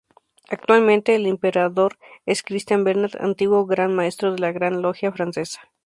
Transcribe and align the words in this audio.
Actualmente 0.49 1.13
el 1.13 1.27
Imperator 1.27 1.99
es 2.25 2.41
Christian 2.41 2.83
Bernard, 2.83 3.21
antiguo 3.21 3.67
Gran 3.67 3.93
Maestro 3.93 4.31
de 4.33 4.39
la 4.39 4.51
Gran 4.51 4.81
Logia 4.81 5.11
Francesa. 5.11 5.69